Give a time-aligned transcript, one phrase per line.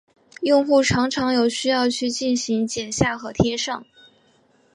[0.41, 3.85] 用户常常有需要去进行剪下和贴上。